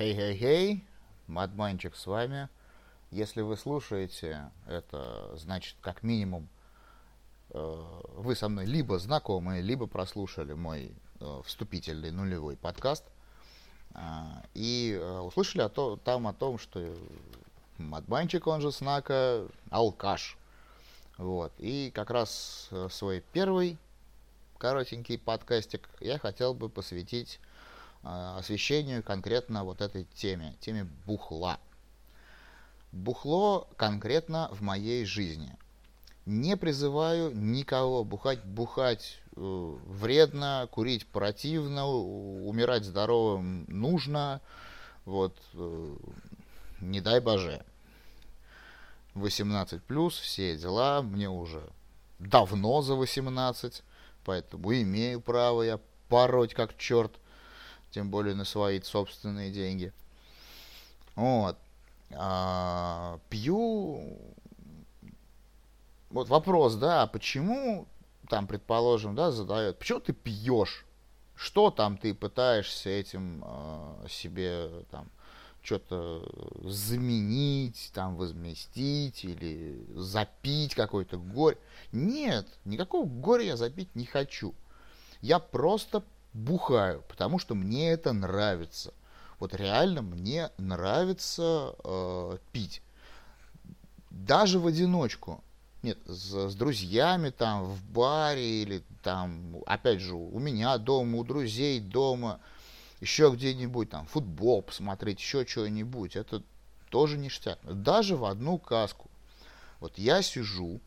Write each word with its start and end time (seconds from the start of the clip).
Хей-хей-хей, 0.00 0.82
Мадманчик 1.26 1.94
с 1.94 2.06
вами. 2.06 2.48
Если 3.10 3.42
вы 3.42 3.54
слушаете, 3.58 4.50
это 4.66 5.36
значит, 5.36 5.76
как 5.82 6.02
минимум, 6.02 6.48
э, 7.50 8.00
вы 8.14 8.34
со 8.34 8.48
мной 8.48 8.64
либо 8.64 8.98
знакомы, 8.98 9.60
либо 9.60 9.86
прослушали 9.86 10.54
мой 10.54 10.94
э, 11.20 11.42
вступительный 11.44 12.12
нулевой 12.12 12.56
подкаст 12.56 13.04
а, 13.92 14.42
и 14.54 14.98
э, 14.98 15.18
услышали 15.18 15.60
о 15.60 15.68
то, 15.68 15.98
там 15.98 16.26
о 16.28 16.32
том, 16.32 16.58
что 16.58 16.96
Мадманчик, 17.76 18.46
он 18.46 18.62
же 18.62 18.72
Снака, 18.72 19.46
алкаш. 19.68 20.38
Вот. 21.18 21.52
И 21.58 21.92
как 21.94 22.08
раз 22.08 22.70
свой 22.88 23.22
первый 23.34 23.76
коротенький 24.56 25.18
подкастик 25.18 25.90
я 26.00 26.18
хотел 26.18 26.54
бы 26.54 26.70
посвятить 26.70 27.38
освещению 28.02 29.02
конкретно 29.02 29.64
вот 29.64 29.80
этой 29.80 30.04
теме, 30.14 30.56
теме 30.60 30.84
бухла. 31.06 31.58
Бухло 32.92 33.68
конкретно 33.76 34.48
в 34.52 34.62
моей 34.62 35.04
жизни. 35.04 35.56
Не 36.26 36.56
призываю 36.56 37.34
никого 37.34 38.04
бухать. 38.04 38.44
Бухать 38.44 39.18
э, 39.36 39.40
вредно, 39.40 40.68
курить 40.70 41.06
противно, 41.06 41.86
умирать 41.86 42.84
здоровым 42.84 43.64
нужно. 43.68 44.40
Вот, 45.04 45.36
э, 45.54 45.96
не 46.80 47.00
дай 47.00 47.20
боже. 47.20 47.64
18 49.14 49.82
плюс, 49.82 50.18
все 50.18 50.56
дела, 50.56 51.02
мне 51.02 51.28
уже 51.28 51.62
давно 52.18 52.82
за 52.82 52.94
18, 52.94 53.82
поэтому 54.24 54.72
имею 54.72 55.20
право 55.20 55.62
я 55.62 55.80
пороть 56.08 56.54
как 56.54 56.76
черт 56.76 57.12
тем 57.90 58.10
более 58.10 58.34
на 58.34 58.44
свои 58.44 58.80
собственные 58.80 59.50
деньги. 59.50 59.92
Вот. 61.14 61.56
А, 62.12 63.20
пью. 63.28 64.18
Вот 66.10 66.28
вопрос, 66.28 66.74
да, 66.74 67.06
почему 67.06 67.86
там, 68.28 68.46
предположим, 68.46 69.14
да, 69.14 69.30
задают, 69.30 69.78
почему 69.78 70.00
ты 70.00 70.12
пьешь? 70.12 70.86
Что 71.34 71.70
там 71.70 71.96
ты 71.96 72.14
пытаешься 72.14 72.90
этим 72.90 73.42
э, 73.44 74.06
себе 74.08 74.84
там 74.90 75.08
что-то 75.62 76.28
заменить, 76.64 77.90
там 77.94 78.16
возместить 78.16 79.24
или 79.24 79.86
запить 79.94 80.74
какой-то 80.74 81.16
горе? 81.16 81.58
Нет, 81.92 82.46
никакого 82.64 83.06
горя 83.06 83.44
я 83.44 83.56
запить 83.56 83.94
не 83.94 84.04
хочу. 84.04 84.54
Я 85.22 85.38
просто 85.38 86.02
бухаю, 86.32 87.02
потому 87.08 87.38
что 87.38 87.54
мне 87.54 87.90
это 87.90 88.12
нравится. 88.12 88.92
Вот 89.38 89.54
реально 89.54 90.02
мне 90.02 90.50
нравится 90.58 91.74
э, 91.82 92.38
пить. 92.52 92.82
Даже 94.10 94.58
в 94.58 94.66
одиночку. 94.66 95.42
Нет, 95.82 95.98
с, 96.04 96.50
с 96.50 96.54
друзьями 96.54 97.30
там 97.30 97.64
в 97.64 97.82
баре 97.84 98.62
или 98.62 98.82
там, 99.02 99.56
опять 99.64 100.00
же, 100.00 100.14
у 100.14 100.38
меня 100.38 100.76
дома, 100.76 101.18
у 101.18 101.24
друзей 101.24 101.80
дома, 101.80 102.38
еще 103.00 103.32
где-нибудь 103.34 103.88
там 103.88 104.04
футбол 104.06 104.60
посмотреть, 104.60 105.20
еще 105.20 105.46
что-нибудь. 105.46 106.16
Это 106.16 106.42
тоже 106.90 107.16
ништяк. 107.16 107.58
Даже 107.62 108.16
в 108.16 108.26
одну 108.26 108.58
каску. 108.58 109.08
Вот 109.80 109.96
я 109.96 110.20
сижу, 110.20 110.80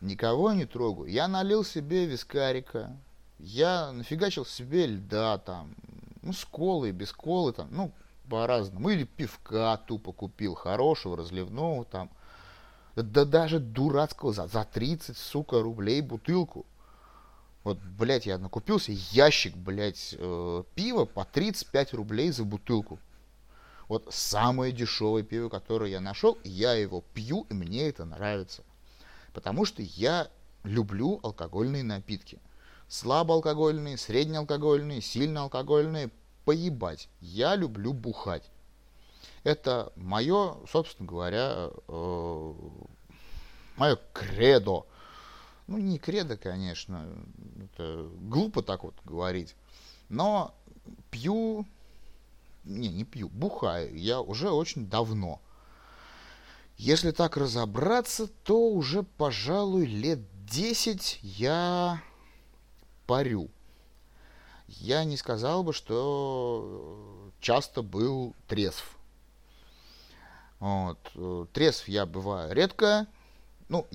никого 0.00 0.52
не 0.52 0.66
трогаю. 0.66 1.08
Я 1.08 1.28
налил 1.28 1.64
себе 1.64 2.06
вискарика, 2.06 2.96
я 3.42 3.90
нафигачил 3.92 4.46
себе 4.46 4.86
льда 4.86 5.38
там, 5.38 5.74
ну, 6.22 6.32
с 6.32 6.44
колой, 6.44 6.92
без 6.92 7.12
колы 7.12 7.52
там, 7.52 7.68
ну, 7.72 7.92
по-разному. 8.30 8.88
Или 8.90 9.04
пивка 9.04 9.76
тупо 9.76 10.12
купил, 10.12 10.54
хорошего, 10.54 11.16
разливного 11.16 11.84
там. 11.84 12.10
Да 12.94 13.24
даже 13.24 13.58
дурацкого 13.58 14.32
за, 14.32 14.46
за 14.46 14.64
30, 14.64 15.16
сука, 15.16 15.60
рублей 15.60 16.00
бутылку. 16.02 16.66
Вот, 17.64 17.78
блядь, 17.78 18.26
я 18.26 18.38
накупился 18.38 18.92
ящик, 18.92 19.56
блядь, 19.56 20.14
э, 20.18 20.62
пива 20.74 21.04
по 21.04 21.24
35 21.24 21.94
рублей 21.94 22.30
за 22.30 22.44
бутылку. 22.44 22.98
Вот 23.88 24.06
самое 24.10 24.72
дешевое 24.72 25.22
пиво, 25.22 25.48
которое 25.48 25.90
я 25.90 26.00
нашел, 26.00 26.38
я 26.44 26.74
его 26.74 27.02
пью, 27.14 27.46
и 27.50 27.54
мне 27.54 27.88
это 27.88 28.04
нравится. 28.04 28.62
Потому 29.32 29.64
что 29.64 29.82
я 29.82 30.28
люблю 30.64 31.18
алкогольные 31.22 31.82
напитки 31.82 32.38
слабоалкогольные, 32.92 33.96
среднеалкогольные, 33.96 35.00
сильноалкогольные, 35.00 36.10
поебать. 36.44 37.08
Я 37.20 37.56
люблю 37.56 37.94
бухать. 37.94 38.50
Это 39.44 39.94
мое, 39.96 40.58
собственно 40.70 41.08
говоря, 41.08 41.70
э, 41.88 42.54
мое 43.76 43.98
кредо. 44.12 44.84
Ну, 45.68 45.78
не 45.78 45.98
кредо, 45.98 46.36
конечно, 46.36 47.08
это 47.58 48.10
глупо 48.20 48.62
так 48.62 48.84
вот 48.84 48.94
говорить. 49.06 49.56
Но 50.10 50.54
пью, 51.10 51.64
не, 52.64 52.88
не 52.88 53.04
пью, 53.04 53.30
бухаю 53.30 53.96
я 53.96 54.20
уже 54.20 54.50
очень 54.50 54.86
давно. 54.86 55.40
Если 56.76 57.10
так 57.10 57.38
разобраться, 57.38 58.26
то 58.26 58.68
уже, 58.68 59.02
пожалуй, 59.02 59.86
лет 59.86 60.20
10 60.44 61.20
я 61.22 62.02
парю. 63.06 63.50
Я 64.68 65.04
не 65.04 65.16
сказал 65.16 65.62
бы, 65.62 65.72
что 65.72 67.30
часто 67.40 67.82
был 67.82 68.34
трезв. 68.48 68.96
Вот. 70.60 70.98
Трезв 71.52 71.88
я 71.88 72.06
бываю 72.06 72.54
редко. 72.54 73.06
Ну, 73.68 73.86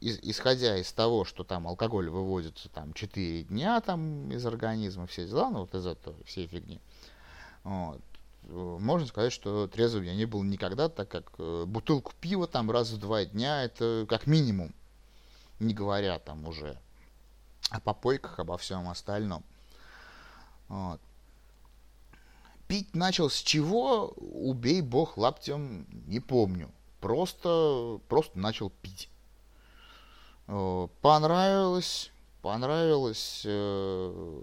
исходя 0.00 0.76
из 0.76 0.92
того, 0.92 1.24
что 1.24 1.44
там 1.44 1.66
алкоголь 1.66 2.08
выводится 2.08 2.68
там 2.68 2.92
4 2.92 3.44
дня 3.44 3.80
там 3.80 4.30
из 4.30 4.44
организма, 4.46 5.06
все 5.06 5.26
дела, 5.26 5.50
ну 5.50 5.60
вот 5.60 5.74
из 5.74 5.86
этого 5.86 6.16
всей 6.24 6.46
фигни. 6.46 6.80
Вот. 7.64 8.00
Можно 8.48 9.06
сказать, 9.06 9.32
что 9.32 9.66
трезвым 9.66 10.04
я 10.04 10.14
не 10.14 10.24
был 10.24 10.42
никогда, 10.42 10.88
так 10.88 11.08
как 11.08 11.32
э, 11.38 11.64
бутылку 11.66 12.12
пива 12.18 12.46
там 12.46 12.70
раз 12.70 12.90
в 12.90 12.98
два 12.98 13.24
дня 13.26 13.62
это 13.62 14.06
как 14.08 14.26
минимум, 14.26 14.74
не 15.60 15.74
говоря 15.74 16.18
там 16.18 16.46
уже 16.48 16.78
о 17.70 17.80
попойках, 17.80 18.38
обо 18.38 18.56
всем 18.56 18.88
остальном. 18.88 19.44
Вот. 20.68 21.00
Пить 22.66 22.94
начал 22.94 23.30
с 23.30 23.36
чего, 23.36 24.12
убей 24.16 24.82
бог 24.82 25.16
лаптем, 25.16 25.86
не 26.06 26.20
помню. 26.20 26.70
Просто, 27.00 28.00
просто 28.08 28.38
начал 28.38 28.70
пить. 28.70 29.08
Понравилось, 30.46 32.10
понравилось 32.42 33.42
э, 33.44 34.42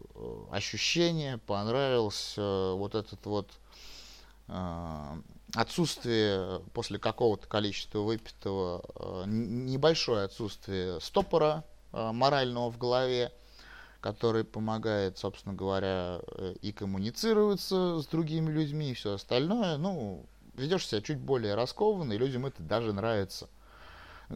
ощущение, 0.52 1.40
понравилось 1.40 2.36
э, 2.38 2.74
вот 2.74 2.94
этот 2.94 3.26
вот 3.26 3.50
э, 4.48 5.22
отсутствие 5.56 6.62
после 6.74 7.00
какого-то 7.00 7.48
количества 7.48 8.00
выпитого, 8.00 8.84
э, 8.96 9.24
небольшое 9.28 10.26
отсутствие 10.26 11.02
стопора, 11.02 11.64
Э, 11.66 11.75
морального 12.12 12.72
в 12.72 12.78
голове, 12.78 13.32
который 14.02 14.44
помогает, 14.44 15.18
собственно 15.18 15.56
говоря, 15.56 16.20
э, 16.28 16.56
и 16.62 16.72
коммуницироваться 16.72 18.00
с 18.00 18.06
другими 18.06 18.52
людьми, 18.52 18.92
и 18.92 18.94
все 18.94 19.14
остальное. 19.14 19.78
Ну, 19.78 20.26
ведешь 20.56 20.88
себя 20.88 21.02
чуть 21.02 21.18
более 21.18 21.56
раскованно, 21.56 22.14
и 22.14 22.18
людям 22.18 22.46
это 22.46 22.62
даже 22.62 22.94
нравится. 22.94 23.50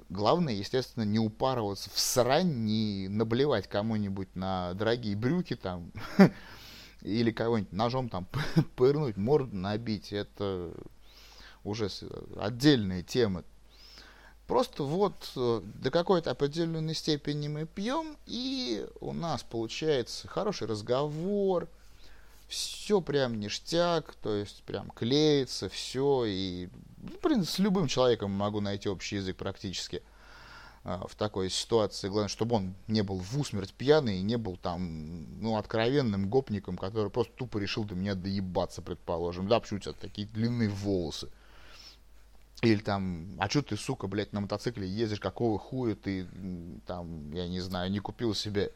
Главное, 0.10 0.54
естественно, 0.54 1.04
не 1.04 1.20
упарываться 1.20 1.90
в 1.90 2.00
срань, 2.00 2.66
не 2.66 3.08
наблевать 3.10 3.68
кому-нибудь 3.68 4.36
на 4.36 4.74
дорогие 4.74 5.16
брюки 5.16 5.56
там, 5.56 5.92
или 7.02 7.32
кого-нибудь 7.32 7.72
ножом 7.72 8.10
там 8.10 8.28
пырнуть, 8.76 9.18
морду 9.18 9.56
набить. 9.56 10.14
Это 10.14 10.74
уже 11.64 11.90
отдельные 12.40 13.04
темы. 13.04 13.44
Просто 14.50 14.82
вот 14.82 15.14
э, 15.36 15.62
до 15.76 15.92
какой-то 15.92 16.32
определенной 16.32 16.96
степени 16.96 17.48
мы 17.48 17.68
пьем, 17.68 18.18
и 18.26 18.84
у 19.00 19.14
нас 19.14 19.44
получается 19.44 20.28
хороший 20.28 20.66
разговор, 20.66 21.68
все 22.48 23.00
прям 23.00 23.40
ништяк, 23.40 24.16
то 24.16 24.34
есть 24.34 24.64
прям 24.64 24.90
клеится, 24.90 25.70
все, 25.70 26.26
и, 26.26 26.68
ну, 26.98 27.10
в 27.10 27.20
принципе, 27.20 27.58
с 27.58 27.60
любым 27.60 27.88
человеком 27.88 28.32
могу 28.32 28.60
найти 28.60 28.90
общий 28.90 29.18
язык 29.18 29.38
практически 29.38 30.02
а, 30.84 31.06
в 31.08 31.14
такой 31.14 31.52
ситуации. 31.52 32.10
Главное, 32.10 32.28
чтобы 32.28 32.56
он 32.56 32.74
не 32.88 33.04
был 33.04 33.18
в 33.20 33.40
усмерть 33.40 33.76
пьяный 33.76 34.18
и 34.18 34.24
не 34.24 34.38
был 34.38 34.58
там, 34.58 35.28
ну, 35.44 35.58
откровенным 35.58 36.28
гопником, 36.28 36.76
который 36.76 37.12
просто 37.12 37.34
тупо 37.36 37.60
решил 37.60 37.84
до 37.84 37.94
меня 37.94 38.16
доебаться, 38.16 38.82
предположим. 38.82 39.48
Да, 39.48 39.60
почему 39.60 39.78
у 39.78 39.82
тебя 39.82 39.94
такие 39.94 40.28
длинные 40.28 40.70
волосы? 40.70 41.30
Или 42.62 42.80
там, 42.80 43.38
а 43.40 43.50
что 43.50 43.62
ты, 43.62 43.78
сука, 43.78 44.08
блядь, 44.08 44.34
на 44.34 44.42
мотоцикле 44.42 44.88
ездишь, 44.88 45.20
какого 45.20 45.58
хуя 45.58 45.96
ты, 45.96 46.28
там, 46.86 47.32
я 47.32 47.48
не 47.48 47.62
знаю, 47.62 47.90
не 47.90 48.00
купил 48.00 48.36
себе 48.36 48.74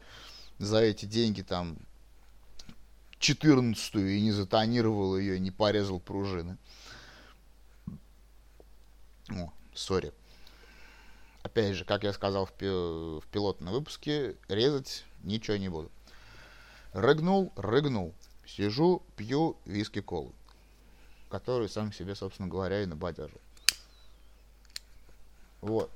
за 0.58 0.78
эти 0.78 1.04
деньги 1.04 1.42
там 1.42 1.76
четырнадцатую 3.18 4.10
и 4.10 4.20
не 4.22 4.32
затонировал 4.32 5.18
ее, 5.18 5.38
не 5.38 5.50
порезал 5.50 6.00
пружины. 6.00 6.56
О, 9.30 9.52
сори. 9.74 10.12
Опять 11.42 11.76
же, 11.76 11.84
как 11.84 12.04
я 12.04 12.12
сказал 12.14 12.46
в, 12.46 12.52
пи 12.52 12.66
в 12.66 13.24
пилотном 13.30 13.74
выпуске, 13.74 14.36
резать 14.48 15.04
ничего 15.22 15.58
не 15.58 15.68
буду. 15.68 15.90
Рыгнул, 16.92 17.52
рыгнул. 17.56 18.14
Сижу, 18.46 19.02
пью 19.16 19.56
виски-колу, 19.64 20.32
который 21.28 21.68
сам 21.68 21.92
себе, 21.92 22.14
собственно 22.14 22.48
говоря, 22.48 22.82
и 22.82 22.86
набодяжил. 22.86 23.40
Вот. 25.64 25.90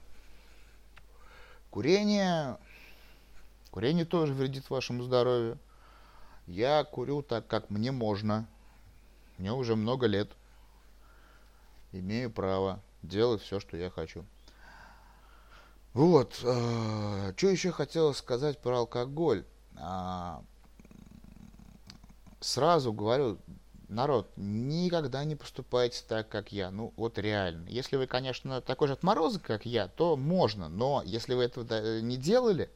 Курение... 1.71 2.57
Курение 3.71 4.07
тоже 4.07 4.33
вредит 4.33 4.71
вашему 4.71 5.03
здоровью. 5.03 5.59
Я 6.47 6.85
курю 6.85 7.21
так, 7.21 7.47
как 7.47 7.69
мне 7.69 7.93
можно. 7.93 8.49
Мне 9.37 9.53
уже 9.53 9.77
много 9.77 10.07
лет. 10.07 10.31
Имею 11.93 12.31
право 12.31 12.81
делать 13.03 13.43
все, 13.43 13.61
что 13.61 13.77
я 13.77 13.91
хочу. 13.91 14.25
Вот. 15.93 16.41
Э, 16.45 17.35
что 17.37 17.49
еще 17.49 17.71
хотел 17.71 18.15
сказать 18.15 18.59
про 18.63 18.79
алкоголь? 18.79 19.45
А, 19.77 20.43
сразу 22.41 22.95
говорю, 22.95 23.37
народ, 23.89 24.31
никогда 24.37 25.25
не 25.25 25.37
поступайте 25.37 26.03
так, 26.07 26.29
как 26.29 26.53
я. 26.53 26.71
Ну, 26.71 26.93
вот 26.97 27.19
реально. 27.19 27.69
Если 27.69 27.97
вы, 27.97 28.07
конечно, 28.07 28.61
такой 28.61 28.89
же 28.89 28.95
отморозок, 28.95 29.43
как 29.43 29.67
я, 29.67 29.89
то 29.89 30.17
можно. 30.17 30.69
Но 30.69 31.03
если 31.05 31.35
вы 31.35 31.45
этого 31.45 32.01
не 32.01 32.17
делали, 32.17 32.71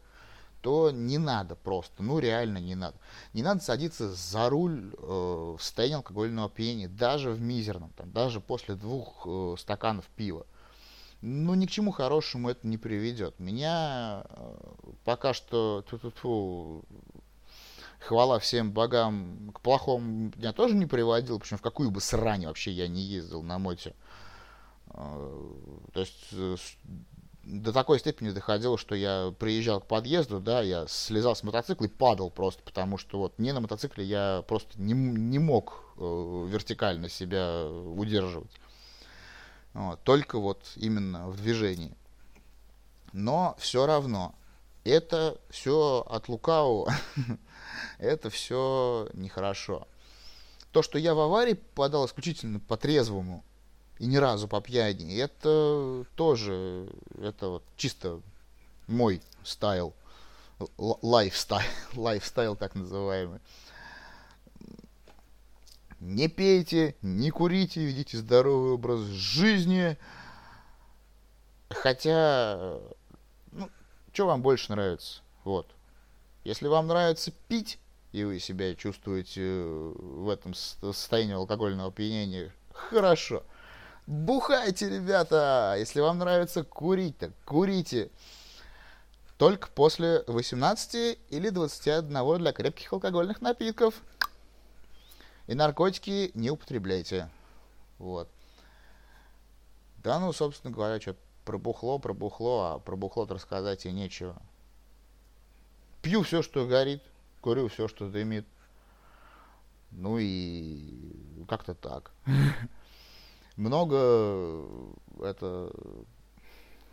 то 0.62 0.90
не 0.90 1.18
надо 1.18 1.56
просто. 1.56 2.02
Ну, 2.02 2.18
реально 2.18 2.58
не 2.58 2.74
надо. 2.74 2.96
Не 3.34 3.42
надо 3.42 3.62
садиться 3.62 4.12
за 4.12 4.48
руль 4.48 4.94
э, 4.96 5.56
в 5.58 5.58
состоянии 5.60 5.96
алкогольного 5.96 6.46
опьянения, 6.46 6.88
даже 6.88 7.30
в 7.30 7.40
мизерном, 7.40 7.90
там, 7.96 8.10
даже 8.12 8.40
после 8.40 8.76
двух 8.76 9.26
э, 9.26 9.56
стаканов 9.58 10.06
пива. 10.16 10.46
Ну, 11.20 11.54
ни 11.54 11.66
к 11.66 11.70
чему 11.70 11.90
хорошему 11.90 12.50
это 12.50 12.66
не 12.66 12.78
приведет. 12.78 13.38
Меня 13.38 14.24
э, 14.28 14.54
пока 15.04 15.34
что 15.34 15.84
ту 15.88 15.96
-ту 15.96 16.12
-ту, 16.12 16.84
хвала 18.02 18.38
всем 18.38 18.72
богам, 18.72 19.52
к 19.54 19.60
плохому 19.60 20.32
меня 20.36 20.52
тоже 20.52 20.74
не 20.74 20.86
приводил, 20.86 21.38
причем 21.38 21.58
в 21.58 21.62
какую 21.62 21.90
бы 21.90 22.00
срань 22.00 22.46
вообще 22.46 22.70
я 22.72 22.88
не 22.88 23.02
ездил 23.02 23.42
на 23.42 23.58
моте. 23.58 23.94
А, 24.88 25.54
то 25.92 26.00
есть 26.00 26.28
э, 26.32 26.56
до 27.44 27.72
такой 27.72 27.98
степени 27.98 28.30
доходило, 28.30 28.76
что 28.76 28.94
я 28.94 29.32
приезжал 29.38 29.80
к 29.80 29.86
подъезду, 29.86 30.40
да, 30.40 30.62
я 30.62 30.86
слезал 30.88 31.34
с 31.34 31.42
мотоцикла 31.42 31.86
и 31.86 31.88
падал 31.88 32.30
просто, 32.30 32.62
потому 32.62 32.98
что 32.98 33.18
вот 33.18 33.38
не 33.38 33.52
на 33.52 33.60
мотоцикле 33.60 34.04
я 34.04 34.44
просто 34.46 34.80
не, 34.80 34.92
не 34.92 35.38
мог 35.38 35.94
э, 35.96 36.46
вертикально 36.48 37.08
себя 37.08 37.66
удерживать. 37.66 38.52
Вот, 39.74 40.00
только 40.02 40.38
вот 40.38 40.60
именно 40.76 41.28
в 41.28 41.36
движении. 41.36 41.96
Но 43.12 43.56
все 43.58 43.86
равно, 43.86 44.34
это 44.84 45.40
все 45.50 46.04
от 46.08 46.28
лукавого 46.28 46.92
это 47.98 48.30
все 48.30 49.08
нехорошо. 49.14 49.86
То, 50.72 50.82
что 50.82 50.98
я 50.98 51.14
в 51.14 51.20
аварии 51.20 51.54
попадал 51.54 52.06
исключительно 52.06 52.58
по 52.60 52.76
трезвому 52.76 53.44
и 53.98 54.06
ни 54.06 54.16
разу 54.16 54.48
по 54.48 54.60
пьяни, 54.60 55.16
это 55.16 56.04
тоже, 56.16 56.88
это 57.20 57.48
вот 57.48 57.64
чисто 57.76 58.20
мой 58.86 59.22
style, 59.44 59.94
lifestyle, 60.78 61.68
lifestyle 61.94 62.56
так 62.56 62.74
называемый. 62.74 63.40
Не 66.00 66.26
пейте, 66.28 66.96
не 67.00 67.30
курите, 67.30 67.84
ведите 67.84 68.18
здоровый 68.18 68.72
образ 68.72 69.02
жизни. 69.02 69.96
Хотя, 71.70 72.80
ну, 73.52 73.70
что 74.12 74.26
вам 74.26 74.42
больше 74.42 74.72
нравится? 74.72 75.22
Вот. 75.44 75.66
Если 76.44 76.66
вам 76.66 76.86
нравится 76.86 77.32
пить, 77.48 77.78
и 78.12 78.24
вы 78.24 78.38
себя 78.40 78.74
чувствуете 78.74 79.40
э, 79.42 79.92
в 79.96 80.28
этом 80.28 80.54
состоянии 80.54 81.34
алкогольного 81.34 81.88
опьянения, 81.88 82.52
хорошо. 82.72 83.42
Бухайте, 84.06 84.88
ребята! 84.88 85.76
Если 85.78 86.00
вам 86.00 86.18
нравится 86.18 86.64
курить, 86.64 87.16
так 87.18 87.30
курите. 87.44 88.10
Только 89.38 89.68
после 89.68 90.24
18 90.26 91.18
или 91.30 91.48
21 91.48 92.38
для 92.38 92.52
крепких 92.52 92.92
алкогольных 92.92 93.40
напитков. 93.40 93.94
И 95.46 95.54
наркотики 95.54 96.30
не 96.34 96.50
употребляйте. 96.50 97.28
Вот. 97.98 98.28
Да, 99.98 100.18
ну, 100.18 100.32
собственно 100.32 100.72
говоря, 100.72 101.00
что 101.00 101.16
пробухло, 101.44 101.98
пробухло, 101.98 102.74
а 102.74 102.78
пробухло-то 102.78 103.34
рассказать 103.34 103.86
и 103.86 103.92
нечего. 103.92 104.40
Пью 106.02 106.22
все, 106.22 106.42
что 106.42 106.66
горит 106.66 107.02
курю 107.42 107.68
все, 107.68 107.88
что 107.88 108.08
дымит. 108.08 108.46
Ну 109.90 110.16
и 110.18 111.44
как-то 111.48 111.74
так. 111.74 112.12
Много 113.56 114.64
это 115.20 115.70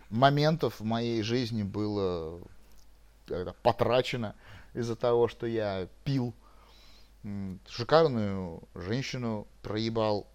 моментов 0.09 0.81
в 0.81 0.83
моей 0.83 1.21
жизни 1.21 1.63
было 1.63 2.41
потрачено 3.63 4.35
из-за 4.73 4.97
того, 4.97 5.29
что 5.29 5.45
я 5.45 5.87
пил. 6.03 6.33
Шикарную 7.67 8.63
женщину 8.75 9.47
проебал 9.61 10.27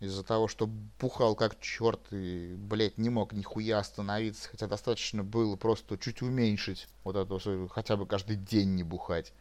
из-за 0.00 0.22
того, 0.22 0.46
что 0.46 0.68
бухал 1.00 1.34
как 1.34 1.58
черт 1.60 2.00
и, 2.10 2.54
блядь, 2.58 2.98
не 2.98 3.08
мог 3.08 3.32
нихуя 3.32 3.78
остановиться, 3.78 4.48
хотя 4.48 4.66
достаточно 4.66 5.24
было 5.24 5.56
просто 5.56 5.96
чуть 5.96 6.22
уменьшить 6.22 6.88
вот 7.02 7.16
это, 7.16 7.68
хотя 7.68 7.96
бы 7.96 8.06
каждый 8.06 8.36
день 8.36 8.74
не 8.74 8.82
бухать. 8.82 9.32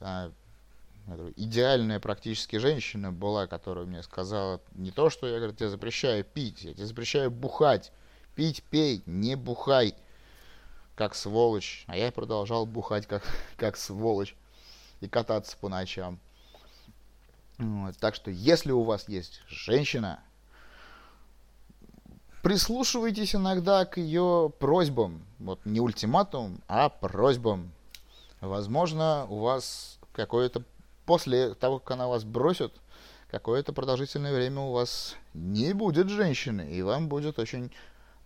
А, 0.00 0.32
идеальная 1.36 2.00
практически 2.00 2.56
женщина 2.56 3.12
была, 3.12 3.46
которая 3.46 3.84
мне 3.84 4.02
сказала 4.02 4.60
не 4.72 4.90
то, 4.90 5.10
что 5.10 5.26
я, 5.26 5.36
говорю, 5.36 5.54
тебе 5.54 5.68
запрещаю 5.68 6.24
пить, 6.24 6.62
я 6.62 6.72
тебе 6.72 6.86
запрещаю 6.86 7.30
бухать. 7.30 7.92
Пить, 8.36 8.62
пей, 8.70 9.02
не 9.06 9.34
бухай, 9.34 9.94
как 10.94 11.14
сволочь. 11.14 11.84
А 11.88 11.96
я 11.96 12.10
продолжал 12.10 12.64
бухать, 12.64 13.06
как, 13.06 13.22
как 13.56 13.76
сволочь, 13.76 14.34
и 15.00 15.08
кататься 15.08 15.56
по 15.58 15.68
ночам. 15.68 16.18
Вот, 17.60 17.96
так 17.98 18.14
что, 18.14 18.30
если 18.30 18.72
у 18.72 18.82
вас 18.84 19.06
есть 19.08 19.42
женщина, 19.46 20.20
прислушивайтесь 22.42 23.34
иногда 23.34 23.84
к 23.84 23.98
ее 23.98 24.50
просьбам. 24.58 25.26
Вот 25.38 25.60
не 25.66 25.80
ультиматум, 25.80 26.62
а 26.68 26.88
просьбам. 26.88 27.72
Возможно, 28.40 29.26
у 29.28 29.40
вас 29.40 29.98
какое-то 30.12 30.62
после 31.04 31.54
того, 31.54 31.80
как 31.80 31.90
она 31.90 32.08
вас 32.08 32.24
бросит, 32.24 32.72
какое-то 33.30 33.74
продолжительное 33.74 34.34
время 34.34 34.62
у 34.62 34.72
вас 34.72 35.16
не 35.34 35.74
будет 35.74 36.08
женщины, 36.08 36.62
и 36.70 36.80
вам 36.80 37.08
будет 37.08 37.38
очень 37.38 37.70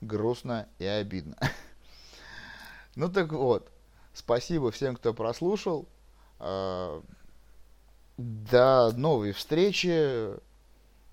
грустно 0.01 0.69
и 0.79 0.85
обидно. 0.85 1.37
Ну 2.97 3.09
так 3.09 3.33
вот, 3.33 3.73
спасибо 4.13 4.71
всем, 4.71 4.95
кто 4.95 5.13
прослушал. 5.13 5.89
До 8.17 8.93
новой 8.97 9.33
встречи. 9.33 10.35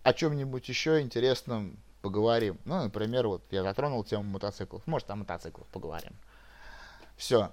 О 0.03 0.13
чем-нибудь 0.13 0.67
еще 0.70 1.01
интересном 1.01 1.77
поговорим. 2.01 2.58
Ну, 2.65 2.84
например, 2.84 3.27
вот 3.27 3.43
я 3.51 3.63
затронул 3.63 4.03
тему 4.03 4.24
мотоциклов. 4.24 4.86
Может, 4.88 5.10
о 5.10 5.15
мотоциклах 5.15 5.67
поговорим. 5.67 6.13
Все. 7.17 7.51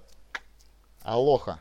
Алоха. 1.01 1.59